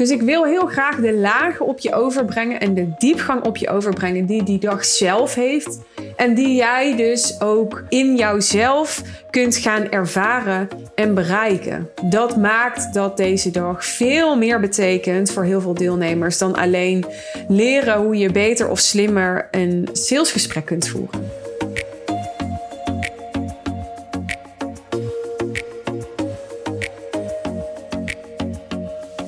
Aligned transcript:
Dus 0.00 0.10
ik 0.10 0.22
wil 0.22 0.44
heel 0.44 0.66
graag 0.66 0.96
de 0.96 1.14
lagen 1.14 1.66
op 1.66 1.78
je 1.78 1.94
overbrengen 1.94 2.60
en 2.60 2.74
de 2.74 2.88
diepgang 2.98 3.44
op 3.44 3.56
je 3.56 3.68
overbrengen 3.68 4.26
die 4.26 4.42
die 4.42 4.58
dag 4.58 4.84
zelf 4.84 5.34
heeft. 5.34 5.78
En 6.16 6.34
die 6.34 6.54
jij 6.54 6.96
dus 6.96 7.40
ook 7.40 7.82
in 7.88 8.16
jouzelf 8.16 9.02
kunt 9.30 9.56
gaan 9.56 9.90
ervaren 9.90 10.68
en 10.94 11.14
bereiken. 11.14 11.90
Dat 12.04 12.36
maakt 12.36 12.94
dat 12.94 13.16
deze 13.16 13.50
dag 13.50 13.84
veel 13.84 14.36
meer 14.36 14.60
betekent 14.60 15.32
voor 15.32 15.44
heel 15.44 15.60
veel 15.60 15.74
deelnemers 15.74 16.38
dan 16.38 16.54
alleen 16.54 17.04
leren 17.48 17.98
hoe 18.02 18.16
je 18.16 18.32
beter 18.32 18.70
of 18.70 18.78
slimmer 18.78 19.48
een 19.50 19.88
salesgesprek 19.92 20.64
kunt 20.64 20.88
voeren. 20.88 21.49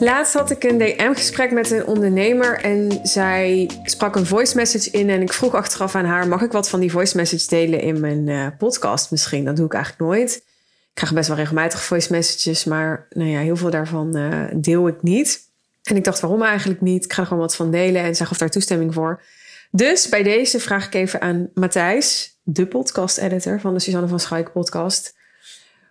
Laatst 0.02 0.34
had 0.34 0.50
ik 0.50 0.64
een 0.64 0.78
DM-gesprek 0.78 1.50
met 1.50 1.70
een 1.70 1.86
ondernemer 1.86 2.60
en 2.60 3.00
zij 3.02 3.70
sprak 3.84 4.16
een 4.16 4.26
voice 4.26 4.56
message 4.56 4.90
in. 4.90 5.10
En 5.10 5.22
ik 5.22 5.32
vroeg 5.32 5.54
achteraf 5.54 5.94
aan 5.94 6.04
haar: 6.04 6.28
mag 6.28 6.42
ik 6.42 6.52
wat 6.52 6.68
van 6.68 6.80
die 6.80 6.90
voice 6.90 7.16
message 7.16 7.48
delen 7.48 7.80
in 7.80 8.00
mijn 8.00 8.26
uh, 8.26 8.46
podcast 8.58 9.10
misschien? 9.10 9.44
Dat 9.44 9.56
doe 9.56 9.66
ik 9.66 9.74
eigenlijk 9.74 10.04
nooit. 10.04 10.36
Ik 10.36 10.90
krijg 10.94 11.12
best 11.12 11.28
wel 11.28 11.36
regelmatig 11.36 11.82
voice 11.82 12.12
messages, 12.12 12.64
maar 12.64 13.06
nou 13.10 13.30
ja, 13.30 13.40
heel 13.40 13.56
veel 13.56 13.70
daarvan 13.70 14.16
uh, 14.16 14.44
deel 14.54 14.88
ik 14.88 15.02
niet. 15.02 15.40
En 15.82 15.96
ik 15.96 16.04
dacht: 16.04 16.20
waarom 16.20 16.42
eigenlijk 16.42 16.80
niet? 16.80 17.04
Ik 17.04 17.12
ga 17.12 17.20
er 17.20 17.26
gewoon 17.26 17.42
wat 17.42 17.56
van 17.56 17.70
delen 17.70 18.02
en 18.02 18.14
zeg 18.14 18.30
of 18.30 18.38
daar 18.38 18.50
toestemming 18.50 18.94
voor. 18.94 19.22
Dus 19.70 20.08
bij 20.08 20.22
deze 20.22 20.60
vraag 20.60 20.86
ik 20.86 20.94
even 20.94 21.20
aan 21.20 21.50
Matthijs, 21.54 22.38
de 22.42 22.66
podcast-editor 22.66 23.60
van 23.60 23.74
de 23.74 23.80
Suzanne 23.80 24.08
van 24.08 24.20
Schaik 24.20 24.52
podcast. 24.52 25.14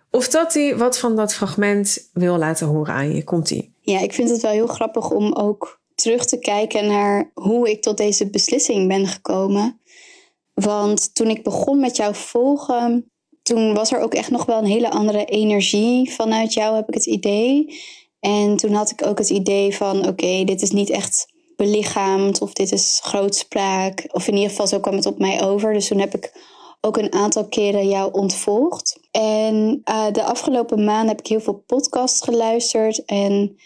Of 0.10 0.28
dat 0.30 0.54
hij 0.54 0.78
wat 0.78 0.98
van 0.98 1.16
dat 1.16 1.34
fragment 1.34 2.10
wil 2.14 2.38
laten 2.38 2.68
horen 2.68 2.94
aan 2.94 3.16
je. 3.16 3.24
Komt 3.24 3.52
ie? 3.52 3.74
Ja, 3.92 4.00
ik 4.00 4.14
vind 4.14 4.30
het 4.30 4.42
wel 4.42 4.52
heel 4.52 4.68
grappig 4.68 5.10
om 5.10 5.34
ook 5.34 5.82
terug 5.96 6.26
te 6.26 6.40
kijken 6.40 6.88
naar 6.88 7.32
hoe 7.34 7.70
ik 7.70 7.82
tot 7.82 7.98
deze 7.98 8.30
beslissing 8.30 8.88
ben 8.88 9.08
gekomen. 9.08 9.82
Want 10.54 11.16
toen 11.16 11.28
ik 11.28 11.44
begon 11.44 11.80
met 11.80 11.96
jou 11.96 12.16
volgen, 12.16 13.12
toen 13.44 13.74
was 13.74 13.92
er 13.92 14.00
ook 14.00 14.14
echt 14.14 14.30
nog 14.30 14.46
wel 14.46 14.58
een 14.58 14.66
hele 14.66 14.92
andere 14.92 15.26
energie 15.26 16.12
vanuit 16.12 16.54
jou, 16.54 16.76
heb 16.76 16.88
ik 16.88 16.94
het 16.94 17.06
idee. 17.06 17.80
En 18.20 18.56
toen 18.56 18.74
had 18.74 18.92
ik 18.92 19.06
ook 19.06 19.18
het 19.18 19.30
idee 19.30 19.76
van: 19.76 20.08
oké, 20.08 20.44
dit 20.44 20.62
is 20.62 20.72
niet 20.72 20.90
echt 20.90 21.34
belichaamd 21.56 22.42
of 22.42 22.54
dit 22.54 22.72
is 22.72 23.00
grootspraak. 23.04 24.08
Of 24.12 24.28
in 24.28 24.34
ieder 24.34 24.50
geval, 24.50 24.68
zo 24.68 24.80
kwam 24.80 24.96
het 24.96 25.06
op 25.06 25.20
mij 25.20 25.44
over. 25.44 25.74
Dus 25.74 25.88
toen 25.88 26.00
heb 26.00 26.16
ik 26.16 26.34
ook 26.82 26.98
een 26.98 27.14
aantal 27.14 27.48
keren 27.48 27.88
jou 27.88 28.14
ontvolgd. 28.14 29.00
En 29.12 29.82
uh, 29.90 30.12
de 30.12 30.24
afgelopen 30.24 30.84
maanden 30.84 31.08
heb 31.08 31.20
ik 31.20 31.28
heel 31.28 31.42
veel 31.42 31.64
podcasts 31.66 32.22
geluisterd. 32.22 33.06
En 33.06 33.58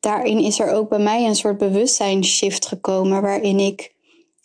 daarin 0.00 0.38
is 0.38 0.60
er 0.60 0.72
ook 0.72 0.88
bij 0.88 0.98
mij 0.98 1.26
een 1.26 1.36
soort 1.36 1.58
bewustzijnsshift 1.58 2.66
gekomen. 2.66 3.22
Waarin 3.22 3.58
ik 3.58 3.94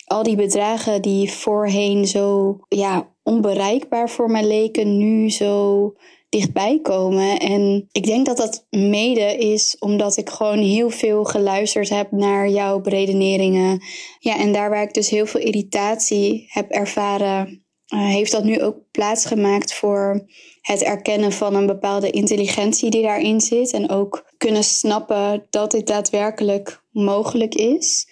al 0.04 0.22
die 0.22 0.36
bedragen 0.36 1.02
die 1.02 1.32
voorheen 1.32 2.06
zo 2.06 2.56
ja, 2.68 3.14
onbereikbaar 3.22 4.10
voor 4.10 4.30
mij 4.30 4.46
leken, 4.46 4.96
nu 4.96 5.30
zo 5.30 5.92
dichtbij 6.28 6.80
komen. 6.82 7.38
En 7.38 7.88
ik 7.92 8.06
denk 8.06 8.26
dat 8.26 8.36
dat 8.36 8.66
mede 8.70 9.36
is 9.36 9.76
omdat 9.78 10.16
ik 10.16 10.30
gewoon 10.30 10.58
heel 10.58 10.90
veel 10.90 11.24
geluisterd 11.24 11.88
heb 11.88 12.10
naar 12.10 12.48
jouw 12.48 12.80
beredeneringen. 12.80 13.82
Ja, 14.18 14.38
en 14.38 14.52
daar 14.52 14.70
waar 14.70 14.82
ik 14.82 14.94
dus 14.94 15.10
heel 15.10 15.26
veel 15.26 15.40
irritatie 15.40 16.46
heb 16.48 16.70
ervaren 16.70 17.66
uh, 17.94 18.06
heeft 18.06 18.32
dat 18.32 18.44
nu 18.44 18.62
ook 18.62 18.76
plaatsgemaakt 18.90 19.74
voor 19.74 20.26
het 20.60 20.82
erkennen 20.82 21.32
van 21.32 21.54
een 21.54 21.66
bepaalde 21.66 22.10
intelligentie 22.10 22.90
die 22.90 23.02
daarin 23.02 23.40
zit. 23.40 23.72
En 23.72 23.90
ook 23.90 24.25
kunnen 24.46 24.64
snappen 24.64 25.46
dat 25.50 25.70
dit 25.70 25.86
daadwerkelijk 25.86 26.82
mogelijk 26.90 27.54
is. 27.54 28.08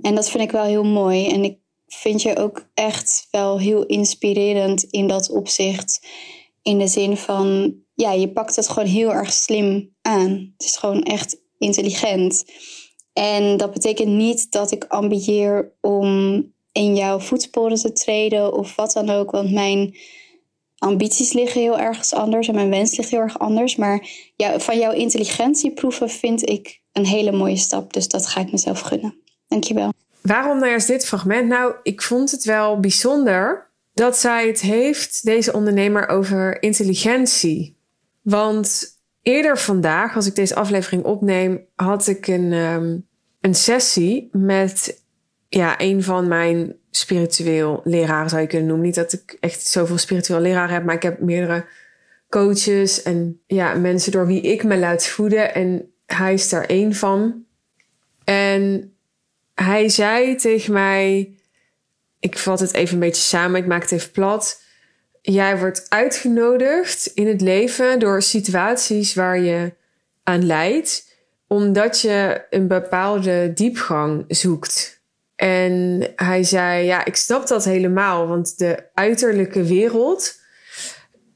En 0.00 0.14
dat 0.14 0.30
vind 0.30 0.42
ik 0.42 0.50
wel 0.50 0.64
heel 0.64 0.84
mooi. 0.84 1.28
En 1.28 1.44
ik 1.44 1.58
vind 1.86 2.22
je 2.22 2.36
ook 2.36 2.68
echt 2.74 3.28
wel 3.30 3.58
heel 3.58 3.86
inspirerend 3.86 4.82
in 4.82 5.08
dat 5.08 5.30
opzicht. 5.30 6.06
In 6.62 6.78
de 6.78 6.86
zin 6.86 7.16
van, 7.16 7.74
ja, 7.94 8.12
je 8.12 8.32
pakt 8.32 8.56
het 8.56 8.68
gewoon 8.68 8.88
heel 8.88 9.12
erg 9.12 9.32
slim 9.32 9.94
aan. 10.02 10.52
Het 10.56 10.66
is 10.66 10.76
gewoon 10.76 11.02
echt 11.02 11.36
intelligent. 11.58 12.44
En 13.12 13.56
dat 13.56 13.72
betekent 13.72 14.10
niet 14.10 14.52
dat 14.52 14.70
ik 14.70 14.84
ambieer 14.84 15.72
om 15.80 16.38
in 16.72 16.96
jouw 16.96 17.18
voetsporen 17.18 17.78
te 17.78 17.92
treden 17.92 18.52
of 18.52 18.76
wat 18.76 18.92
dan 18.92 19.10
ook. 19.10 19.30
Want 19.30 19.52
mijn 19.52 19.96
ambities 20.84 21.32
liggen 21.32 21.60
heel 21.60 21.78
ergens 21.78 22.14
anders 22.14 22.48
en 22.48 22.54
mijn 22.54 22.70
wens 22.70 22.96
ligt 22.96 23.10
heel 23.10 23.20
erg 23.20 23.38
anders. 23.38 23.76
Maar 23.76 24.08
ja, 24.36 24.58
van 24.58 24.78
jouw 24.78 24.92
intelligentieproeven 24.92 26.10
vind 26.10 26.48
ik 26.48 26.80
een 26.92 27.06
hele 27.06 27.32
mooie 27.32 27.56
stap. 27.56 27.92
Dus 27.92 28.08
dat 28.08 28.26
ga 28.26 28.40
ik 28.40 28.52
mezelf 28.52 28.80
gunnen. 28.80 29.14
Dankjewel. 29.48 29.92
Waarom 30.20 30.58
nou 30.58 30.70
juist 30.70 30.86
dit 30.86 31.06
fragment? 31.06 31.48
Nou, 31.48 31.74
ik 31.82 32.02
vond 32.02 32.30
het 32.30 32.44
wel 32.44 32.80
bijzonder 32.80 33.70
dat 33.94 34.16
zij 34.16 34.46
het 34.46 34.60
heeft, 34.60 35.24
deze 35.24 35.52
ondernemer, 35.52 36.08
over 36.08 36.62
intelligentie. 36.62 37.76
Want 38.22 38.98
eerder 39.22 39.58
vandaag, 39.58 40.16
als 40.16 40.26
ik 40.26 40.34
deze 40.34 40.54
aflevering 40.54 41.04
opneem, 41.04 41.66
had 41.74 42.06
ik 42.06 42.26
een, 42.26 42.52
um, 42.52 43.06
een 43.40 43.54
sessie 43.54 44.28
met 44.32 45.02
ja, 45.48 45.80
een 45.80 46.02
van 46.02 46.28
mijn 46.28 46.76
spiritueel 46.96 47.80
leraren 47.84 48.28
zou 48.30 48.42
je 48.42 48.48
kunnen 48.48 48.66
noemen. 48.66 48.86
Niet 48.86 48.94
dat 48.94 49.12
ik 49.12 49.36
echt 49.40 49.66
zoveel 49.66 49.98
spiritueel 49.98 50.40
leraren 50.40 50.74
heb, 50.74 50.84
maar 50.84 50.94
ik 50.94 51.02
heb 51.02 51.20
meerdere 51.20 51.64
coaches 52.28 53.02
en 53.02 53.40
ja, 53.46 53.74
mensen 53.74 54.12
door 54.12 54.26
wie 54.26 54.40
ik 54.40 54.64
me 54.64 54.78
laat 54.78 55.06
voeden. 55.06 55.54
En 55.54 55.92
hij 56.06 56.34
is 56.34 56.48
daar 56.48 56.64
één 56.64 56.94
van. 56.94 57.44
En 58.24 58.94
hij 59.54 59.88
zei 59.88 60.36
tegen 60.36 60.72
mij, 60.72 61.34
ik 62.20 62.38
vat 62.38 62.60
het 62.60 62.74
even 62.74 62.94
een 62.94 63.00
beetje 63.00 63.22
samen, 63.22 63.60
ik 63.60 63.66
maak 63.66 63.82
het 63.82 63.92
even 63.92 64.10
plat. 64.10 64.62
Jij 65.22 65.58
wordt 65.58 65.86
uitgenodigd 65.88 67.06
in 67.06 67.28
het 67.28 67.40
leven 67.40 67.98
door 67.98 68.22
situaties 68.22 69.14
waar 69.14 69.38
je 69.38 69.72
aan 70.22 70.46
leidt, 70.46 71.12
omdat 71.46 72.00
je 72.00 72.44
een 72.50 72.68
bepaalde 72.68 73.52
diepgang 73.54 74.24
zoekt. 74.28 74.93
En 75.36 76.06
hij 76.16 76.42
zei: 76.42 76.84
Ja, 76.84 77.04
ik 77.04 77.16
snap 77.16 77.46
dat 77.46 77.64
helemaal, 77.64 78.26
want 78.26 78.58
de 78.58 78.84
uiterlijke 78.94 79.62
wereld. 79.62 80.42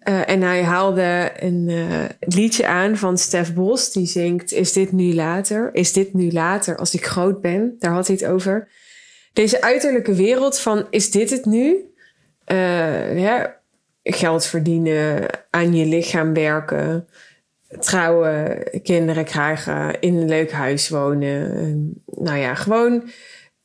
Uh, 0.09 0.29
en 0.29 0.43
hij 0.43 0.63
haalde 0.63 1.33
een 1.37 1.69
uh, 1.69 2.05
liedje 2.21 2.67
aan 2.67 2.97
van 2.97 3.19
Stef 3.19 3.55
Bos, 3.55 3.93
die 3.93 4.07
zingt: 4.07 4.53
Is 4.53 4.73
dit 4.73 4.93
nu 4.93 5.15
later? 5.15 5.75
Is 5.75 5.93
dit 5.93 6.15
nu 6.15 6.33
later 6.33 6.77
als 6.77 6.95
ik 6.95 7.07
groot 7.07 7.41
ben? 7.41 7.77
Daar 7.79 7.93
had 7.93 8.07
hij 8.07 8.17
het 8.21 8.27
over. 8.27 8.69
Deze 9.33 9.63
uiterlijke 9.63 10.15
wereld 10.15 10.59
van: 10.59 10.87
Is 10.91 11.11
dit 11.11 11.31
het 11.31 11.45
nu? 11.45 11.93
Uh, 12.53 13.21
ja, 13.21 13.61
geld 14.03 14.47
verdienen, 14.47 15.27
aan 15.51 15.75
je 15.75 15.87
lichaam 15.87 16.35
werken, 16.35 17.09
trouwen, 17.79 18.65
kinderen 18.83 19.25
krijgen, 19.25 20.01
in 20.01 20.17
een 20.17 20.29
leuk 20.29 20.53
huis 20.53 20.89
wonen. 20.89 22.03
nou 22.07 22.39
ja, 22.39 22.55
gewoon 22.55 23.11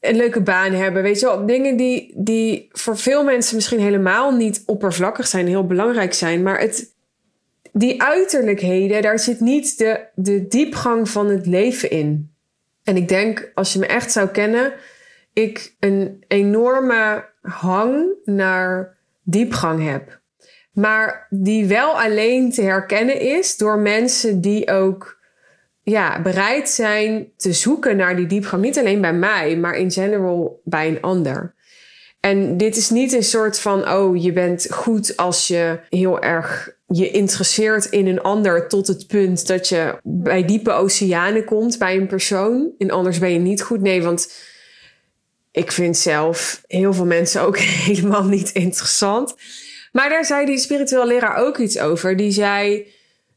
een 0.03 0.15
leuke 0.15 0.41
baan 0.41 0.71
hebben. 0.71 1.03
Weet 1.03 1.19
je 1.19 1.25
wel, 1.25 1.45
dingen 1.45 1.75
die, 1.77 2.13
die 2.15 2.69
voor 2.71 2.97
veel 2.97 3.23
mensen 3.23 3.55
misschien 3.55 3.79
helemaal 3.79 4.31
niet 4.31 4.63
oppervlakkig 4.65 5.27
zijn, 5.27 5.47
heel 5.47 5.65
belangrijk 5.65 6.13
zijn. 6.13 6.43
Maar 6.43 6.59
het, 6.59 6.93
die 7.71 8.03
uiterlijkheden, 8.03 9.01
daar 9.01 9.19
zit 9.19 9.39
niet 9.39 9.77
de, 9.77 10.05
de 10.15 10.47
diepgang 10.47 11.09
van 11.09 11.29
het 11.29 11.45
leven 11.45 11.89
in. 11.89 12.31
En 12.83 12.95
ik 12.95 13.07
denk, 13.07 13.51
als 13.53 13.73
je 13.73 13.79
me 13.79 13.85
echt 13.85 14.11
zou 14.11 14.27
kennen, 14.27 14.73
ik 15.33 15.75
een 15.79 16.23
enorme 16.27 17.25
hang 17.41 18.07
naar 18.25 18.97
diepgang 19.23 19.89
heb. 19.89 20.21
Maar 20.71 21.27
die 21.29 21.65
wel 21.65 22.01
alleen 22.01 22.51
te 22.51 22.61
herkennen 22.61 23.19
is 23.19 23.57
door 23.57 23.79
mensen 23.79 24.41
die 24.41 24.71
ook 24.71 25.21
ja, 25.83 26.21
bereid 26.21 26.69
zijn 26.69 27.27
te 27.37 27.53
zoeken 27.53 27.97
naar 27.97 28.15
die 28.15 28.27
diepgang. 28.27 28.61
Niet 28.61 28.79
alleen 28.79 29.01
bij 29.01 29.13
mij, 29.13 29.57
maar 29.57 29.75
in 29.75 29.91
general 29.91 30.61
bij 30.63 30.87
een 30.87 31.01
ander. 31.01 31.53
En 32.19 32.57
dit 32.57 32.75
is 32.75 32.89
niet 32.89 33.13
een 33.13 33.23
soort 33.23 33.59
van, 33.59 33.89
oh, 33.89 34.23
je 34.23 34.33
bent 34.33 34.67
goed 34.71 35.17
als 35.17 35.47
je 35.47 35.79
heel 35.89 36.21
erg 36.21 36.71
je 36.87 37.11
interesseert 37.11 37.85
in 37.85 38.07
een 38.07 38.21
ander 38.21 38.67
tot 38.67 38.87
het 38.87 39.07
punt 39.07 39.47
dat 39.47 39.69
je 39.69 39.99
bij 40.03 40.45
diepe 40.45 40.71
oceanen 40.71 41.45
komt 41.45 41.77
bij 41.77 41.95
een 41.95 42.07
persoon. 42.07 42.71
En 42.77 42.91
anders 42.91 43.19
ben 43.19 43.33
je 43.33 43.39
niet 43.39 43.61
goed. 43.61 43.81
Nee, 43.81 44.03
want 44.03 44.33
ik 45.51 45.71
vind 45.71 45.97
zelf 45.97 46.63
heel 46.67 46.93
veel 46.93 47.05
mensen 47.05 47.41
ook 47.41 47.57
helemaal 47.87 48.23
niet 48.23 48.51
interessant. 48.51 49.35
Maar 49.91 50.09
daar 50.09 50.25
zei 50.25 50.45
die 50.45 50.57
spiritueel 50.57 51.07
leraar 51.07 51.35
ook 51.35 51.57
iets 51.57 51.79
over. 51.79 52.17
Die 52.17 52.31
zei, 52.31 52.87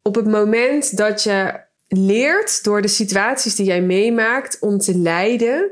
op 0.03 0.15
het 0.15 0.27
moment 0.27 0.97
dat 0.97 1.23
je 1.23 1.65
leert 1.89 2.65
door 2.65 2.83
de 2.83 2.89
situaties 2.89 3.55
die 3.55 3.67
jij 3.67 3.83
meemaakt 3.83 4.59
om 4.61 4.79
te 4.79 4.99
lijden, 4.99 5.71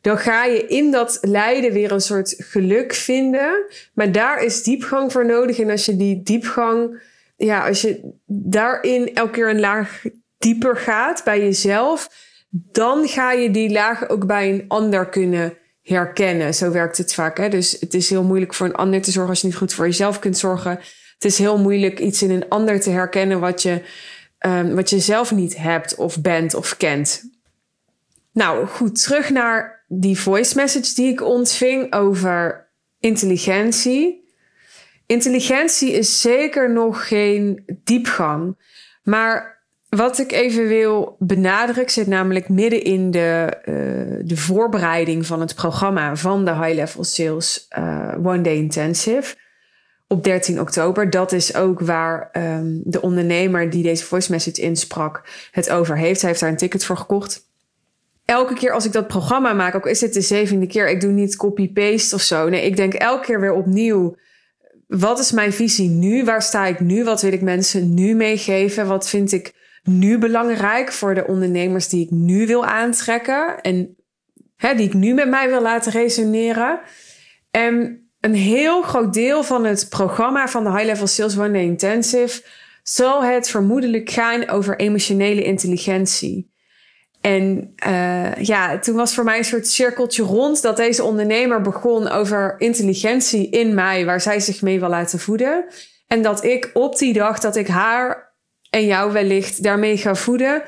dan 0.00 0.18
ga 0.18 0.44
je 0.44 0.66
in 0.66 0.90
dat 0.90 1.18
lijden 1.20 1.72
weer 1.72 1.92
een 1.92 2.00
soort 2.00 2.34
geluk 2.38 2.94
vinden. 2.94 3.64
Maar 3.94 4.12
daar 4.12 4.42
is 4.44 4.62
diepgang 4.62 5.12
voor 5.12 5.26
nodig. 5.26 5.58
En 5.58 5.70
als 5.70 5.86
je 5.86 5.96
die 5.96 6.22
diepgang, 6.22 7.02
ja, 7.36 7.66
als 7.66 7.80
je 7.80 8.00
daarin 8.26 9.14
elke 9.14 9.30
keer 9.30 9.48
een 9.48 9.60
laag 9.60 10.02
dieper 10.38 10.76
gaat 10.76 11.24
bij 11.24 11.40
jezelf, 11.40 12.10
dan 12.50 13.08
ga 13.08 13.32
je 13.32 13.50
die 13.50 13.70
lagen 13.70 14.08
ook 14.08 14.26
bij 14.26 14.50
een 14.50 14.64
ander 14.68 15.08
kunnen 15.08 15.54
herkennen. 15.82 16.54
Zo 16.54 16.70
werkt 16.70 16.98
het 16.98 17.14
vaak. 17.14 17.38
Hè? 17.38 17.48
Dus 17.48 17.76
het 17.80 17.94
is 17.94 18.10
heel 18.10 18.24
moeilijk 18.24 18.54
voor 18.54 18.66
een 18.66 18.74
ander 18.74 19.02
te 19.02 19.10
zorgen 19.10 19.30
als 19.30 19.40
je 19.40 19.46
niet 19.46 19.56
goed 19.56 19.72
voor 19.72 19.86
jezelf 19.86 20.18
kunt 20.18 20.38
zorgen. 20.38 20.70
Het 21.14 21.24
is 21.24 21.38
heel 21.38 21.58
moeilijk 21.58 21.98
iets 21.98 22.22
in 22.22 22.30
een 22.30 22.48
ander 22.48 22.80
te 22.80 22.90
herkennen 22.90 23.40
wat 23.40 23.62
je, 23.62 23.82
um, 24.46 24.74
wat 24.74 24.90
je 24.90 24.98
zelf 24.98 25.32
niet 25.32 25.56
hebt 25.56 25.94
of 25.94 26.20
bent 26.20 26.54
of 26.54 26.76
kent. 26.76 27.22
Nou 28.32 28.66
goed, 28.66 29.02
terug 29.02 29.30
naar 29.30 29.84
die 29.88 30.18
voice 30.18 30.56
message 30.56 30.94
die 30.94 31.12
ik 31.12 31.22
ontving 31.22 31.92
over 31.92 32.68
intelligentie. 33.00 34.28
Intelligentie 35.06 35.92
is 35.92 36.20
zeker 36.20 36.72
nog 36.72 37.08
geen 37.08 37.62
diepgang. 37.84 38.56
Maar 39.02 39.64
wat 39.88 40.18
ik 40.18 40.32
even 40.32 40.68
wil 40.68 41.16
benadrukken, 41.18 41.92
zit 41.92 42.06
namelijk 42.06 42.48
midden 42.48 42.82
in 42.82 43.10
de, 43.10 43.56
uh, 43.64 44.20
de 44.24 44.36
voorbereiding 44.36 45.26
van 45.26 45.40
het 45.40 45.54
programma 45.54 46.16
van 46.16 46.44
de 46.44 46.54
High 46.54 46.74
Level 46.74 47.04
Sales 47.04 47.68
uh, 47.78 48.14
One 48.22 48.40
Day 48.40 48.56
Intensive 48.56 49.36
op 50.12 50.24
13 50.24 50.60
oktober. 50.60 51.10
Dat 51.10 51.32
is 51.32 51.54
ook 51.54 51.80
waar 51.80 52.30
um, 52.32 52.80
de 52.84 53.02
ondernemer 53.02 53.70
die 53.70 53.82
deze 53.82 54.04
voice 54.04 54.30
message 54.30 54.60
insprak 54.60 55.22
het 55.50 55.70
over 55.70 55.98
heeft. 55.98 56.20
Hij 56.20 56.30
heeft 56.30 56.42
daar 56.42 56.50
een 56.50 56.56
ticket 56.56 56.84
voor 56.84 56.96
gekocht. 56.96 57.48
Elke 58.24 58.54
keer 58.54 58.72
als 58.72 58.84
ik 58.84 58.92
dat 58.92 59.06
programma 59.06 59.52
maak, 59.52 59.74
ook 59.74 59.86
is 59.86 59.98
dit 59.98 60.14
de 60.14 60.20
zevende 60.20 60.66
keer, 60.66 60.88
ik 60.88 61.00
doe 61.00 61.12
niet 61.12 61.36
copy-paste 61.36 62.14
of 62.14 62.20
zo. 62.20 62.48
Nee, 62.48 62.64
ik 62.64 62.76
denk 62.76 62.94
elke 62.94 63.24
keer 63.24 63.40
weer 63.40 63.52
opnieuw 63.52 64.16
wat 64.90 65.18
is 65.18 65.32
mijn 65.32 65.52
visie 65.52 65.88
nu? 65.88 66.24
Waar 66.24 66.42
sta 66.42 66.66
ik 66.66 66.80
nu? 66.80 67.04
Wat 67.04 67.22
wil 67.22 67.32
ik 67.32 67.42
mensen 67.42 67.94
nu 67.94 68.14
meegeven? 68.14 68.86
Wat 68.86 69.08
vind 69.08 69.32
ik 69.32 69.54
nu 69.82 70.18
belangrijk 70.18 70.92
voor 70.92 71.14
de 71.14 71.26
ondernemers 71.26 71.88
die 71.88 72.04
ik 72.04 72.10
nu 72.10 72.46
wil 72.46 72.64
aantrekken 72.64 73.60
en 73.60 73.96
hè, 74.56 74.74
die 74.74 74.86
ik 74.86 74.94
nu 74.94 75.14
met 75.14 75.28
mij 75.28 75.48
wil 75.48 75.62
laten 75.62 75.92
resoneren? 75.92 76.80
En 77.50 78.04
een 78.20 78.34
heel 78.34 78.82
groot 78.82 79.14
deel 79.14 79.42
van 79.42 79.64
het 79.64 79.86
programma 79.88 80.48
van 80.48 80.64
de 80.64 80.70
High 80.70 80.84
Level 80.84 81.06
Sales 81.06 81.38
One 81.38 81.52
Day 81.52 81.62
Intensive 81.62 82.42
zal 82.82 83.24
het 83.24 83.48
vermoedelijk 83.48 84.10
gaan 84.10 84.48
over 84.48 84.78
emotionele 84.78 85.42
intelligentie. 85.42 86.50
En 87.20 87.74
uh, 87.86 88.34
ja, 88.34 88.78
toen 88.78 88.96
was 88.96 89.14
voor 89.14 89.24
mij 89.24 89.38
een 89.38 89.44
soort 89.44 89.66
cirkeltje 89.66 90.22
rond 90.22 90.62
dat 90.62 90.76
deze 90.76 91.04
ondernemer 91.04 91.60
begon 91.60 92.08
over 92.08 92.54
intelligentie 92.58 93.50
in 93.50 93.74
mij, 93.74 94.04
waar 94.04 94.20
zij 94.20 94.40
zich 94.40 94.62
mee 94.62 94.80
wil 94.80 94.88
laten 94.88 95.18
voeden. 95.18 95.64
En 96.06 96.22
dat 96.22 96.44
ik 96.44 96.70
op 96.72 96.98
die 96.98 97.12
dag 97.12 97.38
dat 97.38 97.56
ik 97.56 97.68
haar 97.68 98.34
en 98.70 98.86
jou 98.86 99.12
wellicht 99.12 99.62
daarmee 99.62 99.96
ga 99.96 100.14
voeden, 100.14 100.62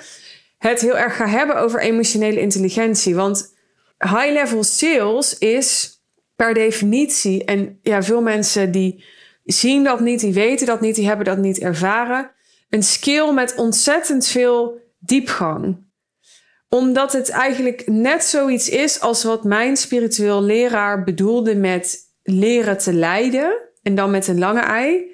het 0.59 0.81
heel 0.81 0.99
erg 0.99 1.17
ga 1.17 1.27
hebben 1.27 1.57
over 1.57 1.81
emotionele 1.81 2.41
intelligentie. 2.41 3.15
Want 3.15 3.55
high-level 3.99 4.65
sales 4.65 5.39
is 5.39 6.01
per 6.37 6.55
definitie, 6.55 7.45
en 7.45 7.79
ja, 7.83 8.03
veel 8.03 8.23
mensen 8.23 8.71
die 8.71 9.05
zien 9.45 9.85
dat 9.85 10.01
niet, 10.01 10.21
die 10.21 10.33
weten 10.33 10.67
dat 10.67 10.81
niet, 10.81 10.95
die 10.95 11.07
hebben 11.07 11.25
dat 11.25 11.39
niet 11.39 11.59
ervaren, 11.59 12.31
een 12.71 12.83
skill 12.83 13.33
met 13.33 13.55
ontzettend 13.55 14.27
veel 14.27 14.81
diepgang 14.99 15.91
omdat 16.75 17.13
het 17.13 17.31
eigenlijk 17.31 17.87
net 17.87 18.25
zoiets 18.25 18.69
is 18.69 19.01
als 19.01 19.25
wat 19.25 19.45
mijn 19.45 19.77
spiritueel 19.77 20.43
leraar 20.43 21.05
bedoelde 21.05 21.55
met 21.55 21.99
leren 22.23 22.79
te 22.79 22.93
leiden. 22.93 23.69
En 23.83 23.95
dan 23.95 24.11
met 24.11 24.29
een 24.29 24.39
lange 24.39 24.61
ei. 24.61 25.11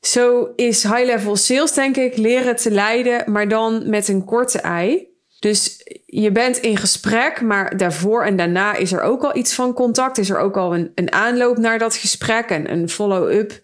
Zo 0.00 0.52
is 0.56 0.82
high 0.82 1.04
level 1.04 1.36
sales, 1.36 1.72
denk 1.72 1.96
ik, 1.96 2.16
leren 2.16 2.56
te 2.56 2.70
leiden, 2.70 3.32
maar 3.32 3.48
dan 3.48 3.90
met 3.90 4.08
een 4.08 4.24
korte 4.24 4.60
ei. 4.60 5.09
Dus 5.40 5.84
je 6.06 6.32
bent 6.32 6.56
in 6.56 6.76
gesprek, 6.76 7.40
maar 7.40 7.76
daarvoor 7.76 8.24
en 8.24 8.36
daarna 8.36 8.74
is 8.74 8.92
er 8.92 9.00
ook 9.00 9.22
al 9.22 9.36
iets 9.36 9.54
van 9.54 9.72
contact. 9.72 10.18
Is 10.18 10.30
er 10.30 10.38
ook 10.38 10.56
al 10.56 10.74
een, 10.74 10.92
een 10.94 11.12
aanloop 11.12 11.56
naar 11.56 11.78
dat 11.78 11.96
gesprek 11.96 12.48
en 12.48 12.72
een 12.72 12.88
follow-up 12.88 13.60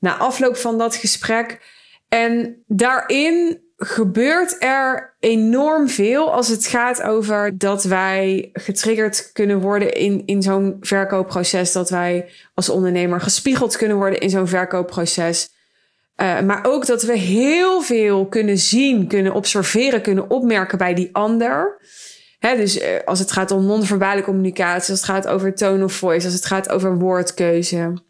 na 0.00 0.16
afloop 0.16 0.56
van 0.56 0.78
dat 0.78 0.96
gesprek. 0.96 1.60
En 2.08 2.62
daarin 2.66 3.60
gebeurt 3.76 4.56
er 4.58 5.16
enorm 5.20 5.88
veel 5.88 6.32
als 6.32 6.48
het 6.48 6.66
gaat 6.66 7.02
over 7.02 7.58
dat 7.58 7.84
wij 7.84 8.50
getriggerd 8.52 9.30
kunnen 9.32 9.60
worden 9.60 9.92
in, 9.92 10.22
in 10.26 10.42
zo'n 10.42 10.76
verkoopproces. 10.80 11.72
Dat 11.72 11.90
wij 11.90 12.30
als 12.54 12.68
ondernemer 12.68 13.20
gespiegeld 13.20 13.76
kunnen 13.76 13.96
worden 13.96 14.20
in 14.20 14.30
zo'n 14.30 14.48
verkoopproces. 14.48 15.50
Uh, 16.16 16.40
maar 16.40 16.66
ook 16.66 16.86
dat 16.86 17.02
we 17.02 17.16
heel 17.16 17.80
veel 17.82 18.26
kunnen 18.26 18.58
zien, 18.58 19.06
kunnen 19.06 19.34
observeren, 19.34 20.02
kunnen 20.02 20.30
opmerken 20.30 20.78
bij 20.78 20.94
die 20.94 21.08
ander. 21.12 21.80
Hè, 22.38 22.56
dus 22.56 22.80
uh, 22.80 22.88
als 23.04 23.18
het 23.18 23.32
gaat 23.32 23.50
om 23.50 23.66
non-verbale 23.66 24.22
communicatie, 24.22 24.90
als 24.90 25.00
het 25.00 25.10
gaat 25.10 25.28
over 25.28 25.54
tone 25.54 25.84
of 25.84 25.92
voice, 25.92 26.24
als 26.24 26.34
het 26.34 26.46
gaat 26.46 26.68
over 26.68 26.98
woordkeuze. 26.98 28.02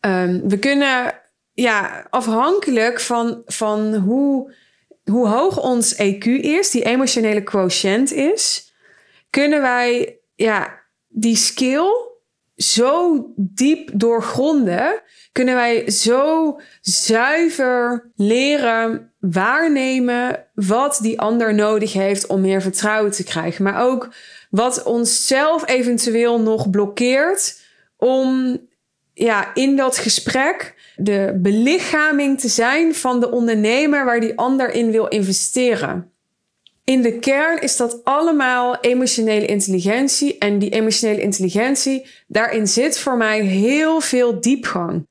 Um, 0.00 0.48
we 0.48 0.58
kunnen 0.58 1.14
ja, 1.52 2.06
afhankelijk 2.10 3.00
van, 3.00 3.42
van 3.46 3.94
hoe 3.94 4.54
hoe 5.10 5.28
hoog 5.28 5.62
ons 5.62 5.94
EQ 5.94 6.24
is, 6.40 6.70
die 6.70 6.84
emotionele 6.84 7.42
quotient 7.42 8.12
is, 8.12 8.72
kunnen 9.30 9.60
wij 9.60 10.18
ja, 10.34 10.80
die 11.08 11.36
skill 11.36 11.90
zo 12.62 13.26
diep 13.36 13.90
doorgronden, 13.92 15.02
kunnen 15.32 15.54
wij 15.54 15.90
zo 15.90 16.60
zuiver 16.80 18.10
leren 18.16 19.12
waarnemen 19.20 20.46
wat 20.54 20.98
die 21.02 21.20
ander 21.20 21.54
nodig 21.54 21.92
heeft 21.92 22.26
om 22.26 22.40
meer 22.40 22.62
vertrouwen 22.62 23.12
te 23.12 23.24
krijgen. 23.24 23.64
Maar 23.64 23.82
ook 23.82 24.14
wat 24.50 24.82
ons 24.82 25.26
zelf 25.26 25.68
eventueel 25.68 26.40
nog 26.40 26.70
blokkeert 26.70 27.60
om 27.96 28.58
ja, 29.14 29.54
in 29.54 29.76
dat 29.76 29.98
gesprek 29.98 30.74
de 30.96 31.38
belichaming 31.42 32.40
te 32.40 32.48
zijn 32.48 32.94
van 32.94 33.20
de 33.20 33.30
ondernemer 33.30 34.04
waar 34.04 34.20
die 34.20 34.38
ander 34.38 34.70
in 34.70 34.90
wil 34.90 35.08
investeren. 35.08 36.11
In 36.92 37.02
de 37.02 37.18
kern 37.18 37.60
is 37.60 37.76
dat 37.76 38.04
allemaal 38.04 38.80
emotionele 38.80 39.46
intelligentie. 39.46 40.38
En 40.38 40.58
die 40.58 40.70
emotionele 40.70 41.20
intelligentie, 41.20 42.06
daarin 42.26 42.68
zit 42.68 42.98
voor 42.98 43.16
mij 43.16 43.40
heel 43.40 44.00
veel 44.00 44.40
diepgang. 44.40 45.06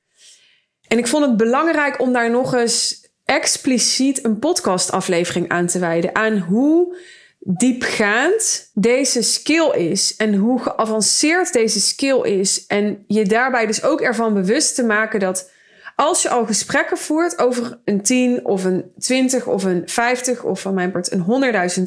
En 0.88 0.98
ik 0.98 1.06
vond 1.06 1.24
het 1.24 1.36
belangrijk 1.36 2.00
om 2.00 2.12
daar 2.12 2.30
nog 2.30 2.54
eens 2.54 3.08
expliciet 3.24 4.24
een 4.24 4.38
podcastaflevering 4.38 5.48
aan 5.48 5.66
te 5.66 5.78
wijden. 5.78 6.14
Aan 6.14 6.38
hoe 6.38 6.96
diepgaand 7.38 8.70
deze 8.74 9.22
skill 9.22 9.70
is 9.70 10.16
en 10.16 10.34
hoe 10.34 10.62
geavanceerd 10.62 11.52
deze 11.52 11.80
skill 11.80 12.20
is. 12.20 12.66
En 12.66 13.04
je 13.06 13.24
daarbij 13.24 13.66
dus 13.66 13.82
ook 13.82 14.00
ervan 14.00 14.34
bewust 14.34 14.74
te 14.74 14.84
maken 14.84 15.20
dat 15.20 15.50
als 15.96 16.22
je 16.22 16.28
al 16.28 16.46
gesprekken 16.46 16.98
voert 16.98 17.38
over 17.38 17.78
een 17.84 18.02
10 18.02 18.44
of 18.44 18.64
een 18.64 18.92
20 18.98 19.46
of 19.46 19.64
een 19.64 19.82
50 19.86 20.44
of 20.44 20.60
van 20.60 20.74
mijn 20.74 20.92
part 20.92 21.12
een 21.12 21.24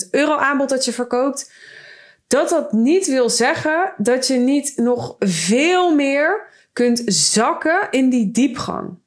100.000 0.04 0.10
euro 0.12 0.38
aanbod 0.38 0.70
dat 0.70 0.86
je 0.86 0.94
verkoopt, 0.94 1.52
dat 2.28 2.50
dat 2.50 2.72
niet 2.72 3.08
wil 3.08 3.30
zeggen 3.30 3.94
dat 3.98 4.28
je 4.28 4.36
niet 4.36 4.74
nog 4.76 5.16
veel 5.20 5.96
meer 5.96 6.48
kunt 6.74 7.02
zakken 7.06 7.88
in 7.92 8.10
die 8.10 8.32
diepgang. 8.32 8.98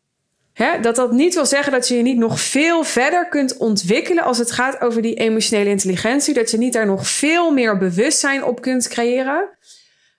Hè? 0.52 0.81
Dat 0.81 0.97
dat 0.97 1.12
niet 1.12 1.35
wil 1.35 1.47
zeggen 1.47 1.73
dat 1.73 1.88
je 1.88 1.97
je 1.97 2.02
niet 2.02 2.19
nog 2.19 2.40
veel 2.40 2.85
verder 2.85 3.28
kunt 3.28 3.57
ontwikkelen 3.57 4.25
als 4.25 4.38
het 4.38 4.50
gaat 4.50 4.81
over 4.81 5.02
die 5.02 5.14
emotionele 5.14 5.71
intelligentie. 5.71 6.35
Dat 6.35 6.50
je 6.50 6.59
niet 6.59 6.73
daar 6.73 6.87
nog 6.87 7.09
veel 7.09 7.50
meer 7.50 7.78
bewustzijn 7.78 8.45
op 8.45 8.61
kunt 8.61 8.88
creëren. 8.88 9.49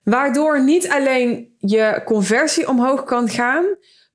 Waardoor 0.04 0.64
niet 0.64 0.90
alleen 0.90 1.56
je 1.58 2.02
conversie 2.06 2.68
omhoog 2.68 3.04
kan 3.04 3.30
gaan, 3.30 3.66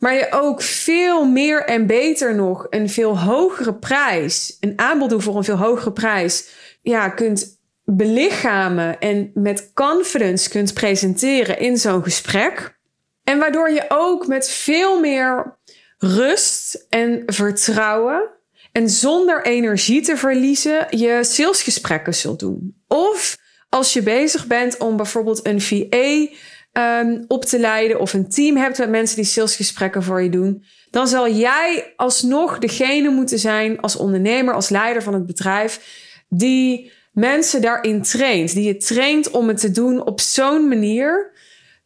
maar 0.05 0.15
je 0.15 0.27
ook 0.31 0.63
veel 0.63 1.25
meer 1.25 1.65
en 1.65 1.87
beter 1.87 2.35
nog 2.35 2.67
een 2.71 2.89
veel 2.91 3.19
hogere 3.19 3.75
prijs, 3.75 4.57
een 4.61 4.73
aanbod 4.77 5.11
doen 5.11 5.23
voor 5.23 5.37
een 5.37 5.45
veel 5.45 5.57
hogere 5.57 5.93
prijs, 5.93 6.49
ja, 6.83 7.09
kunt 7.09 7.61
belichamen 7.85 9.01
en 9.01 9.31
met 9.35 9.71
confidence 9.75 10.49
kunt 10.49 10.75
presenteren 10.75 11.59
in 11.59 11.77
zo'n 11.77 12.03
gesprek. 12.03 12.79
En 13.23 13.39
waardoor 13.39 13.71
je 13.71 13.85
ook 13.89 14.27
met 14.27 14.49
veel 14.51 15.01
meer 15.01 15.59
rust 15.99 16.87
en 16.89 17.23
vertrouwen 17.27 18.31
en 18.73 18.89
zonder 18.89 19.45
energie 19.45 20.03
te 20.03 20.17
verliezen 20.17 20.87
je 20.91 21.19
salesgesprekken 21.23 22.15
zult 22.15 22.39
doen. 22.39 22.83
Of 22.89 23.39
als 23.69 23.93
je 23.93 24.03
bezig 24.03 24.47
bent 24.47 24.79
om 24.79 24.97
bijvoorbeeld 24.97 25.47
een 25.47 25.61
VA 25.61 26.37
um, 26.79 27.25
op 27.29 27.45
te 27.45 27.59
leiden 27.59 28.01
of 28.01 28.13
een 28.13 28.29
team 28.29 28.57
hebt 28.57 28.79
met 28.79 28.91
mensen 28.91 29.17
die 29.17 29.25
salesgesprekken 29.25 30.03
voor 30.03 30.23
je 30.23 30.31
doen, 30.31 30.65
dan 30.91 31.09
zal 31.09 31.31
jij 31.31 31.93
alsnog 31.97 32.59
degene 32.59 33.09
moeten 33.09 33.39
zijn 33.39 33.81
als 33.81 33.97
ondernemer, 33.97 34.55
als 34.55 34.69
leider 34.69 35.03
van 35.03 35.15
het 35.15 35.27
bedrijf, 35.27 35.81
die 36.29 36.93
mensen 37.13 37.63
daarin 37.63 38.03
traint. 38.03 38.55
Die 38.55 38.67
je 38.67 38.77
traint 38.77 39.31
om 39.31 39.49
het 39.49 39.61
te 39.61 39.71
doen 39.71 40.05
op 40.05 40.21
zo'n 40.21 40.69
manier 40.69 41.33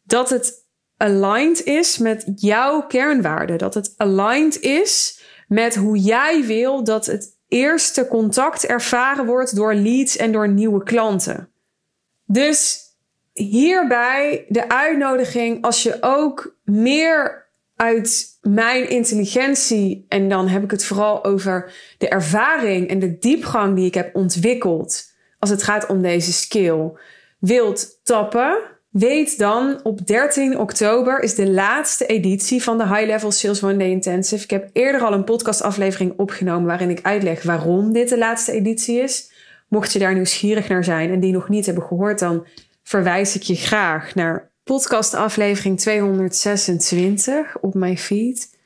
dat 0.03 0.29
het 0.29 0.67
aligned 0.97 1.63
is 1.63 1.97
met 1.97 2.31
jouw 2.35 2.81
kernwaarden. 2.81 3.57
Dat 3.57 3.73
het 3.73 3.93
aligned 3.97 4.59
is 4.59 5.21
met 5.47 5.75
hoe 5.75 5.97
jij 5.97 6.45
wil 6.45 6.83
dat 6.83 7.05
het 7.05 7.37
eerste 7.47 8.07
contact 8.07 8.65
ervaren 8.65 9.25
wordt 9.25 9.55
door 9.55 9.73
leads 9.73 10.17
en 10.17 10.31
door 10.31 10.49
nieuwe 10.49 10.83
klanten. 10.83 11.51
Dus 12.25 12.88
hierbij 13.39 14.45
de 14.47 14.69
uitnodiging 14.69 15.61
als 15.61 15.83
je 15.83 15.97
ook 16.01 16.57
meer 16.63 17.47
uit 17.75 18.27
mijn 18.41 18.89
intelligentie, 18.89 20.05
en 20.07 20.29
dan 20.29 20.47
heb 20.47 20.63
ik 20.63 20.71
het 20.71 20.85
vooral 20.85 21.23
over 21.23 21.73
de 21.97 22.07
ervaring 22.07 22.89
en 22.89 22.99
de 22.99 23.17
diepgang 23.17 23.75
die 23.75 23.85
ik 23.85 23.93
heb 23.93 24.15
ontwikkeld 24.15 25.09
als 25.39 25.49
het 25.49 25.63
gaat 25.63 25.87
om 25.87 26.01
deze 26.01 26.33
skill, 26.33 26.91
wilt 27.39 27.99
tappen, 28.03 28.57
weet 28.89 29.37
dan 29.37 29.79
op 29.83 30.07
13 30.07 30.57
oktober 30.57 31.19
is 31.19 31.35
de 31.35 31.49
laatste 31.49 32.05
editie 32.05 32.63
van 32.63 32.77
de 32.77 32.87
High 32.87 33.05
Level 33.05 33.31
Sales 33.31 33.63
One 33.63 33.77
Day 33.77 33.89
Intensive. 33.89 34.43
Ik 34.43 34.49
heb 34.49 34.69
eerder 34.73 35.01
al 35.01 35.13
een 35.13 35.23
podcastaflevering 35.23 36.13
opgenomen 36.17 36.65
waarin 36.65 36.89
ik 36.89 36.99
uitleg 37.01 37.43
waarom 37.43 37.93
dit 37.93 38.09
de 38.09 38.17
laatste 38.17 38.51
editie 38.51 39.01
is. 39.01 39.31
Mocht 39.67 39.93
je 39.93 39.99
daar 39.99 40.13
nieuwsgierig 40.13 40.67
naar 40.67 40.83
zijn 40.83 41.11
en 41.11 41.19
die 41.19 41.31
nog 41.31 41.49
niet 41.49 41.65
hebben 41.65 41.83
gehoord, 41.83 42.19
dan 42.19 42.45
verwijs 42.89 43.35
ik 43.35 43.41
je 43.41 43.55
graag 43.55 44.15
naar 44.15 44.51
podcastaflevering 44.63 45.79
226 45.79 47.59
op 47.59 47.73
mijn 47.73 47.97
feed. 47.97 48.57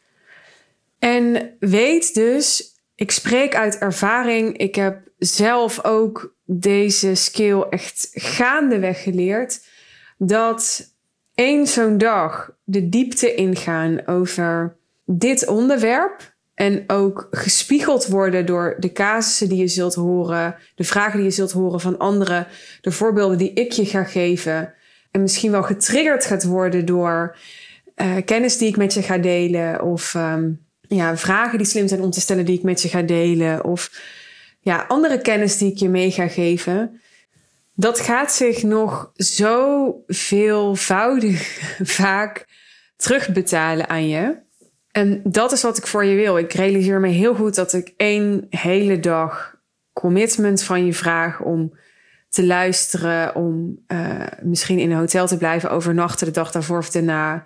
En 0.99 1.55
weet 1.59 2.13
dus, 2.13 2.75
ik 2.95 3.11
spreek 3.11 3.55
uit 3.55 3.77
ervaring. 3.77 4.57
Ik 4.57 4.75
heb 4.75 5.07
zelf 5.17 5.83
ook 5.85 6.35
deze 6.45 7.15
skill 7.15 7.61
echt 7.61 8.09
gaandeweg 8.13 9.03
geleerd. 9.03 9.67
Dat 10.17 10.93
één 11.35 11.67
zo'n 11.67 11.97
dag 11.97 12.51
de 12.63 12.89
diepte 12.89 13.33
ingaan 13.33 14.07
over 14.07 14.77
dit 15.05 15.47
onderwerp. 15.47 16.32
En 16.55 16.83
ook 16.87 17.27
gespiegeld 17.31 18.07
worden 18.07 18.45
door 18.45 18.75
de 18.79 18.91
casussen 18.91 19.49
die 19.49 19.57
je 19.57 19.67
zult 19.67 19.95
horen, 19.95 20.55
de 20.75 20.83
vragen 20.83 21.17
die 21.17 21.27
je 21.27 21.33
zult 21.33 21.51
horen 21.51 21.79
van 21.79 21.97
anderen, 21.97 22.47
de 22.81 22.91
voorbeelden 22.91 23.37
die 23.37 23.53
ik 23.53 23.71
je 23.71 23.85
ga 23.85 24.03
geven. 24.03 24.73
En 25.11 25.21
misschien 25.21 25.51
wel 25.51 25.63
getriggerd 25.63 26.25
gaat 26.25 26.43
worden 26.43 26.85
door 26.85 27.37
uh, 27.95 28.15
kennis 28.25 28.57
die 28.57 28.67
ik 28.67 28.77
met 28.77 28.93
je 28.93 29.01
ga 29.01 29.17
delen. 29.17 29.83
Of 29.83 30.13
um, 30.13 30.65
ja, 30.87 31.17
vragen 31.17 31.57
die 31.57 31.67
slim 31.67 31.87
zijn 31.87 32.01
om 32.01 32.11
te 32.11 32.21
stellen 32.21 32.45
die 32.45 32.57
ik 32.57 32.63
met 32.63 32.81
je 32.81 32.89
ga 32.89 33.01
delen. 33.01 33.63
Of 33.63 33.91
ja, 34.59 34.85
andere 34.87 35.21
kennis 35.21 35.57
die 35.57 35.71
ik 35.71 35.77
je 35.77 35.89
mee 35.89 36.11
ga 36.11 36.27
geven. 36.27 37.01
Dat 37.75 37.99
gaat 37.99 38.33
zich 38.33 38.63
nog 38.63 39.11
zo 39.15 40.03
veelvoudig 40.07 41.59
vaak 41.99 42.45
terugbetalen 42.95 43.89
aan 43.89 44.07
je. 44.07 44.41
En 44.93 45.21
dat 45.23 45.51
is 45.51 45.61
wat 45.61 45.77
ik 45.77 45.87
voor 45.87 46.05
je 46.05 46.15
wil. 46.15 46.37
Ik 46.37 46.53
realiseer 46.53 46.99
me 46.99 47.07
heel 47.07 47.35
goed 47.35 47.55
dat 47.55 47.73
ik 47.73 47.93
één 47.97 48.47
hele 48.49 48.99
dag 48.99 49.55
commitment 49.93 50.63
van 50.63 50.85
je 50.85 50.93
vraag 50.93 51.41
om 51.41 51.73
te 52.29 52.45
luisteren, 52.45 53.35
om 53.35 53.79
uh, 53.87 54.25
misschien 54.41 54.79
in 54.79 54.91
een 54.91 54.97
hotel 54.97 55.27
te 55.27 55.37
blijven 55.37 55.71
overnachten 55.71 56.27
de 56.27 56.33
dag 56.33 56.51
daarvoor 56.51 56.77
of 56.77 56.89
daarna, 56.89 57.45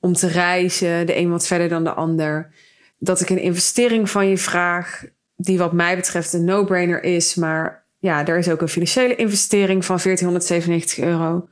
om 0.00 0.12
te 0.12 0.26
reizen, 0.26 1.06
de 1.06 1.16
een 1.16 1.30
wat 1.30 1.46
verder 1.46 1.68
dan 1.68 1.84
de 1.84 1.92
ander. 1.92 2.52
Dat 2.98 3.20
ik 3.20 3.30
een 3.30 3.40
investering 3.40 4.10
van 4.10 4.28
je 4.28 4.38
vraag, 4.38 5.04
die 5.36 5.58
wat 5.58 5.72
mij 5.72 5.96
betreft 5.96 6.32
een 6.32 6.44
no-brainer 6.44 7.02
is, 7.02 7.34
maar 7.34 7.86
ja, 7.98 8.26
er 8.26 8.38
is 8.38 8.48
ook 8.48 8.60
een 8.60 8.68
financiële 8.68 9.16
investering 9.16 9.84
van 9.84 9.98
1497 10.02 11.04
euro. 11.04 11.48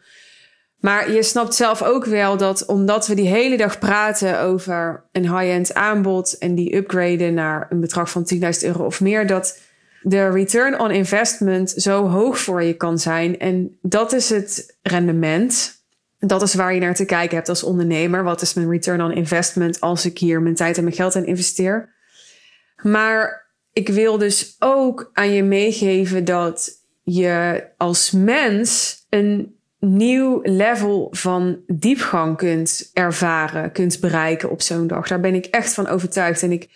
Maar 0.84 1.12
je 1.12 1.22
snapt 1.22 1.54
zelf 1.54 1.82
ook 1.82 2.04
wel 2.04 2.36
dat 2.36 2.66
omdat 2.66 3.06
we 3.06 3.14
die 3.14 3.28
hele 3.28 3.56
dag 3.56 3.78
praten 3.78 4.40
over 4.40 5.04
een 5.12 5.38
high-end 5.38 5.74
aanbod 5.74 6.38
en 6.38 6.54
die 6.54 6.76
upgraden 6.76 7.34
naar 7.34 7.66
een 7.70 7.80
bedrag 7.80 8.10
van 8.10 8.26
10.000 8.34 8.40
euro 8.60 8.84
of 8.84 9.00
meer, 9.00 9.26
dat 9.26 9.58
de 10.02 10.30
return 10.30 10.80
on 10.80 10.90
investment 10.90 11.70
zo 11.70 12.08
hoog 12.08 12.38
voor 12.38 12.62
je 12.62 12.74
kan 12.74 12.98
zijn. 12.98 13.38
En 13.38 13.78
dat 13.82 14.12
is 14.12 14.30
het 14.30 14.76
rendement. 14.82 15.82
Dat 16.18 16.42
is 16.42 16.54
waar 16.54 16.74
je 16.74 16.80
naar 16.80 16.94
te 16.94 17.04
kijken 17.04 17.36
hebt 17.36 17.48
als 17.48 17.62
ondernemer. 17.62 18.24
Wat 18.24 18.42
is 18.42 18.54
mijn 18.54 18.70
return 18.70 19.02
on 19.02 19.12
investment 19.12 19.80
als 19.80 20.04
ik 20.04 20.18
hier 20.18 20.42
mijn 20.42 20.54
tijd 20.54 20.76
en 20.76 20.84
mijn 20.84 20.96
geld 20.96 21.14
in 21.14 21.26
investeer? 21.26 21.92
Maar 22.82 23.46
ik 23.72 23.88
wil 23.88 24.18
dus 24.18 24.56
ook 24.58 25.10
aan 25.12 25.32
je 25.32 25.42
meegeven 25.42 26.24
dat 26.24 26.70
je 27.02 27.64
als 27.76 28.10
mens 28.10 28.96
een 29.08 29.54
nieuw 29.84 30.40
level 30.42 31.08
van 31.10 31.60
diepgang 31.66 32.36
kunt 32.36 32.90
ervaren, 32.92 33.72
kunt 33.72 34.00
bereiken 34.00 34.50
op 34.50 34.62
zo'n 34.62 34.86
dag. 34.86 35.08
Daar 35.08 35.20
ben 35.20 35.34
ik 35.34 35.46
echt 35.46 35.74
van 35.74 35.86
overtuigd. 35.86 36.42
En 36.42 36.52
ik, 36.52 36.68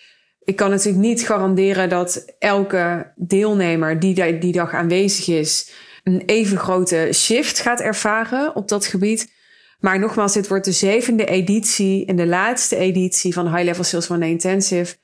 ik 0.44 0.56
kan 0.56 0.70
natuurlijk 0.70 1.04
niet 1.04 1.26
garanderen 1.26 1.88
dat 1.88 2.34
elke 2.38 3.12
deelnemer 3.16 4.00
die 4.00 4.38
die 4.38 4.52
dag 4.52 4.74
aanwezig 4.74 5.28
is, 5.28 5.72
een 6.04 6.22
even 6.26 6.58
grote 6.58 7.08
shift 7.12 7.58
gaat 7.58 7.80
ervaren 7.80 8.56
op 8.56 8.68
dat 8.68 8.86
gebied. 8.86 9.36
Maar 9.80 9.98
nogmaals, 9.98 10.32
dit 10.32 10.48
wordt 10.48 10.64
de 10.64 10.72
zevende 10.72 11.24
editie 11.24 12.06
en 12.06 12.16
de 12.16 12.26
laatste 12.26 12.76
editie 12.76 13.32
van 13.32 13.48
High 13.48 13.64
Level 13.64 13.84
Sales 13.84 14.10
One 14.10 14.28
Intensive. 14.28 14.96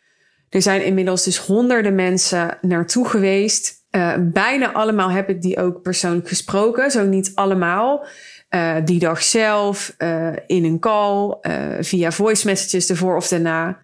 Er 0.48 0.62
zijn 0.62 0.84
inmiddels 0.84 1.24
dus 1.24 1.38
honderden 1.38 1.94
mensen 1.94 2.58
naartoe 2.60 3.08
geweest. 3.08 3.83
Uh, 3.96 4.14
bijna 4.20 4.72
allemaal 4.72 5.10
heb 5.10 5.28
ik 5.28 5.42
die 5.42 5.58
ook 5.58 5.82
persoonlijk 5.82 6.28
gesproken, 6.28 6.90
zo 6.90 7.04
niet 7.04 7.32
allemaal. 7.34 8.06
Uh, 8.50 8.76
die 8.84 8.98
dag 8.98 9.22
zelf, 9.22 9.94
uh, 9.98 10.32
in 10.46 10.64
een 10.64 10.78
call, 10.78 11.36
via 11.80 12.12
voice 12.12 12.46
messages 12.46 12.90
ervoor 12.90 13.16
of 13.16 13.28
daarna. 13.28 13.80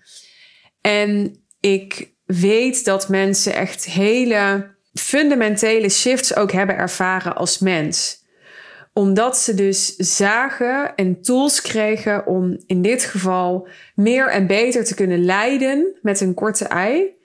En 0.80 1.36
ik 1.60 2.14
weet 2.24 2.84
dat 2.84 3.08
mensen 3.08 3.54
echt 3.54 3.84
hele 3.84 4.74
fundamentele 4.92 5.88
shifts 5.88 6.36
ook 6.36 6.52
hebben 6.52 6.76
ervaren 6.76 7.36
als 7.36 7.58
mens 7.58 8.20
omdat 8.92 9.38
ze 9.38 9.54
dus 9.54 9.96
zagen 9.96 10.94
en 10.94 11.22
tools 11.22 11.62
kregen 11.62 12.26
om 12.26 12.58
in 12.66 12.82
dit 12.82 13.04
geval 13.04 13.68
meer 13.94 14.28
en 14.28 14.46
beter 14.46 14.84
te 14.84 14.94
kunnen 14.94 15.24
leiden 15.24 15.98
met 16.02 16.20
een 16.20 16.34
korte 16.34 16.64
ei. 16.64 17.18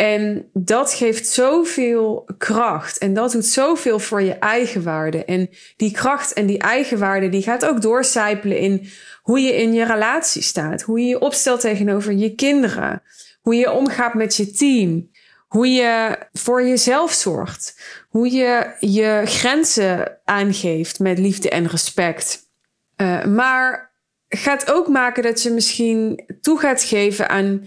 En 0.00 0.50
dat 0.52 0.92
geeft 0.92 1.26
zoveel 1.26 2.28
kracht 2.38 2.98
en 2.98 3.14
dat 3.14 3.32
doet 3.32 3.46
zoveel 3.46 3.98
voor 3.98 4.22
je 4.22 4.32
eigenwaarde. 4.32 5.24
En 5.24 5.48
die 5.76 5.90
kracht 5.90 6.32
en 6.32 6.46
die 6.46 6.58
eigenwaarde 6.58 7.28
die 7.28 7.42
gaat 7.42 7.64
ook 7.64 7.82
doorcijpelen 7.82 8.58
in 8.58 8.88
hoe 9.22 9.40
je 9.40 9.56
in 9.56 9.72
je 9.72 9.84
relatie 9.84 10.42
staat, 10.42 10.82
hoe 10.82 11.00
je 11.00 11.06
je 11.06 11.20
opstelt 11.20 11.60
tegenover 11.60 12.12
je 12.12 12.34
kinderen, 12.34 13.02
hoe 13.40 13.54
je 13.54 13.72
omgaat 13.72 14.14
met 14.14 14.36
je 14.36 14.50
team, 14.50 15.10
hoe 15.48 15.68
je 15.68 16.18
voor 16.32 16.62
jezelf 16.62 17.12
zorgt, 17.12 17.80
hoe 18.08 18.30
je 18.30 18.74
je 18.78 19.22
grenzen 19.24 20.18
aangeeft 20.24 20.98
met 20.98 21.18
liefde 21.18 21.50
en 21.50 21.66
respect. 21.66 22.48
Uh, 22.96 23.24
maar 23.24 23.90
gaat 24.28 24.72
ook 24.72 24.88
maken 24.88 25.22
dat 25.22 25.42
je 25.42 25.50
misschien 25.50 26.24
toe 26.40 26.58
gaat 26.58 26.82
geven 26.82 27.28
aan 27.28 27.66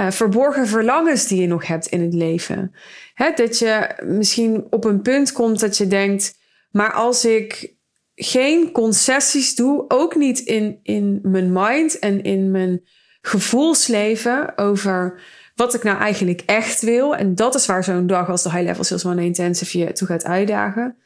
uh, 0.00 0.10
verborgen 0.10 0.66
verlangens 0.66 1.26
die 1.26 1.40
je 1.40 1.46
nog 1.46 1.66
hebt 1.66 1.86
in 1.86 2.02
het 2.02 2.14
leven. 2.14 2.74
Hè, 3.14 3.30
dat 3.34 3.58
je 3.58 3.88
misschien 4.04 4.66
op 4.70 4.84
een 4.84 5.02
punt 5.02 5.32
komt 5.32 5.60
dat 5.60 5.76
je 5.76 5.86
denkt, 5.86 6.38
maar 6.70 6.92
als 6.92 7.24
ik 7.24 7.74
geen 8.14 8.72
concessies 8.72 9.54
doe, 9.54 9.84
ook 9.88 10.14
niet 10.14 10.38
in, 10.38 10.78
in 10.82 11.18
mijn 11.22 11.52
mind 11.52 11.98
en 11.98 12.22
in 12.22 12.50
mijn 12.50 12.84
gevoelsleven 13.20 14.58
over 14.58 15.20
wat 15.54 15.74
ik 15.74 15.82
nou 15.82 15.98
eigenlijk 15.98 16.42
echt 16.46 16.80
wil. 16.80 17.16
En 17.16 17.34
dat 17.34 17.54
is 17.54 17.66
waar 17.66 17.84
zo'n 17.84 18.06
dag 18.06 18.28
als 18.28 18.42
de 18.42 18.50
High 18.50 18.64
Level 18.64 18.84
Sales 18.84 19.06
One 19.06 19.24
Intensive 19.24 19.78
je 19.78 19.92
toe 19.92 20.06
gaat 20.06 20.24
uitdagen. 20.24 20.96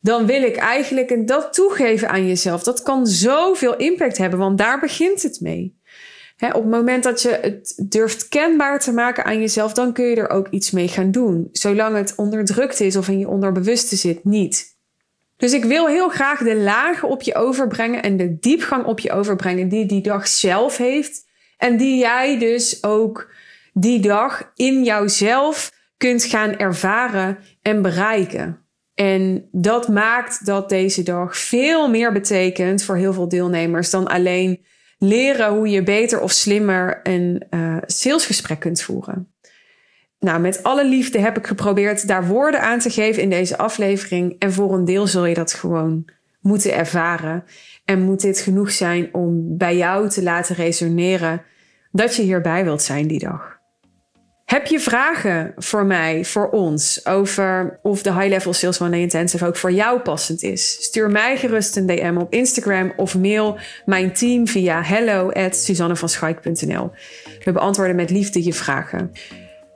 Dan 0.00 0.26
wil 0.26 0.42
ik 0.42 0.56
eigenlijk 0.56 1.10
en 1.10 1.26
dat 1.26 1.52
toegeven 1.52 2.08
aan 2.08 2.26
jezelf. 2.26 2.62
Dat 2.62 2.82
kan 2.82 3.06
zoveel 3.06 3.76
impact 3.76 4.18
hebben, 4.18 4.38
want 4.38 4.58
daar 4.58 4.80
begint 4.80 5.22
het 5.22 5.40
mee. 5.40 5.79
Op 6.40 6.62
het 6.62 6.70
moment 6.70 7.02
dat 7.02 7.22
je 7.22 7.38
het 7.42 7.82
durft 7.88 8.28
kenbaar 8.28 8.80
te 8.80 8.92
maken 8.92 9.24
aan 9.24 9.40
jezelf, 9.40 9.72
dan 9.72 9.92
kun 9.92 10.04
je 10.04 10.16
er 10.16 10.30
ook 10.30 10.48
iets 10.48 10.70
mee 10.70 10.88
gaan 10.88 11.10
doen. 11.10 11.48
Zolang 11.52 11.96
het 11.96 12.14
onderdrukt 12.16 12.80
is 12.80 12.96
of 12.96 13.08
in 13.08 13.18
je 13.18 13.28
onderbewuste 13.28 13.96
zit, 13.96 14.24
niet. 14.24 14.78
Dus 15.36 15.52
ik 15.52 15.64
wil 15.64 15.86
heel 15.86 16.08
graag 16.08 16.38
de 16.38 16.56
lagen 16.56 17.08
op 17.08 17.22
je 17.22 17.34
overbrengen 17.34 18.02
en 18.02 18.16
de 18.16 18.38
diepgang 18.38 18.84
op 18.84 19.00
je 19.00 19.12
overbrengen 19.12 19.68
die 19.68 19.86
die 19.86 20.02
dag 20.02 20.28
zelf 20.28 20.76
heeft. 20.76 21.28
En 21.56 21.76
die 21.76 21.98
jij 21.98 22.38
dus 22.38 22.84
ook 22.84 23.32
die 23.72 24.00
dag 24.00 24.52
in 24.54 24.84
jouzelf 24.84 25.72
kunt 25.96 26.24
gaan 26.24 26.56
ervaren 26.56 27.38
en 27.62 27.82
bereiken. 27.82 28.64
En 28.94 29.48
dat 29.52 29.88
maakt 29.88 30.46
dat 30.46 30.68
deze 30.68 31.02
dag 31.02 31.36
veel 31.36 31.88
meer 31.88 32.12
betekent 32.12 32.82
voor 32.82 32.96
heel 32.96 33.12
veel 33.12 33.28
deelnemers 33.28 33.90
dan 33.90 34.06
alleen 34.06 34.64
leren 35.02 35.52
hoe 35.52 35.68
je 35.68 35.82
beter 35.82 36.20
of 36.20 36.30
slimmer 36.30 37.00
een 37.02 37.42
uh, 37.50 37.76
salesgesprek 37.86 38.60
kunt 38.60 38.82
voeren. 38.82 39.32
Nou, 40.18 40.40
met 40.40 40.62
alle 40.62 40.88
liefde 40.88 41.18
heb 41.18 41.38
ik 41.38 41.46
geprobeerd 41.46 42.08
daar 42.08 42.26
woorden 42.26 42.60
aan 42.60 42.78
te 42.78 42.90
geven 42.90 43.22
in 43.22 43.30
deze 43.30 43.58
aflevering. 43.58 44.36
En 44.38 44.52
voor 44.52 44.74
een 44.74 44.84
deel 44.84 45.06
zul 45.06 45.24
je 45.24 45.34
dat 45.34 45.52
gewoon 45.52 46.04
moeten 46.40 46.74
ervaren. 46.74 47.44
En 47.84 48.00
moet 48.00 48.20
dit 48.20 48.40
genoeg 48.40 48.70
zijn 48.70 49.14
om 49.14 49.56
bij 49.56 49.76
jou 49.76 50.08
te 50.08 50.22
laten 50.22 50.54
resoneren 50.54 51.42
dat 51.92 52.16
je 52.16 52.22
hierbij 52.22 52.64
wilt 52.64 52.82
zijn 52.82 53.06
die 53.06 53.18
dag. 53.18 53.59
Heb 54.50 54.66
je 54.66 54.80
vragen 54.80 55.52
voor 55.56 55.86
mij, 55.86 56.24
voor 56.24 56.48
ons, 56.50 57.06
over 57.06 57.78
of 57.82 58.02
de 58.02 58.12
High 58.12 58.28
Level 58.28 58.52
Sales 58.52 58.80
One 58.80 58.98
Intensive 58.98 59.46
ook 59.46 59.56
voor 59.56 59.72
jou 59.72 60.00
passend 60.00 60.42
is? 60.42 60.76
Stuur 60.80 61.10
mij 61.10 61.36
gerust 61.36 61.76
een 61.76 61.86
DM 61.86 62.16
op 62.18 62.32
Instagram 62.32 62.92
of 62.96 63.18
mail 63.18 63.58
mijn 63.84 64.12
team 64.12 64.46
via 64.46 64.82
hello 64.82 65.30
at 65.30 65.66
We 67.44 67.52
beantwoorden 67.52 67.96
met 67.96 68.10
liefde 68.10 68.44
je 68.44 68.52
vragen. 68.52 69.12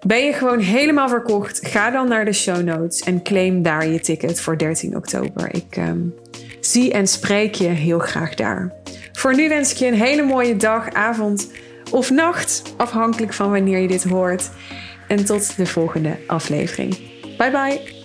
Ben 0.06 0.24
je 0.24 0.32
gewoon 0.32 0.60
helemaal 0.60 1.08
verkocht? 1.08 1.66
Ga 1.66 1.90
dan 1.90 2.08
naar 2.08 2.24
de 2.24 2.32
show 2.32 2.62
notes 2.62 3.00
en 3.00 3.22
claim 3.22 3.62
daar 3.62 3.86
je 3.86 4.00
ticket 4.00 4.40
voor 4.40 4.58
13 4.58 4.96
oktober. 4.96 5.54
Ik 5.54 5.76
ehm, 5.76 6.00
zie 6.60 6.92
en 6.92 7.06
spreek 7.06 7.54
je 7.54 7.68
heel 7.68 7.98
graag 7.98 8.34
daar. 8.34 8.72
Voor 9.12 9.34
nu 9.34 9.48
wens 9.48 9.70
ik 9.70 9.76
je 9.76 9.86
een 9.86 9.94
hele 9.94 10.22
mooie 10.22 10.56
dag, 10.56 10.92
avond 10.92 11.48
of 11.94 12.10
nacht, 12.10 12.62
afhankelijk 12.76 13.32
van 13.32 13.50
wanneer 13.50 13.78
je 13.78 13.88
dit 13.88 14.04
hoort. 14.04 14.50
En 15.08 15.24
tot 15.24 15.56
de 15.56 15.66
volgende 15.66 16.18
aflevering. 16.26 16.96
Bye 17.36 17.50
bye. 17.50 18.03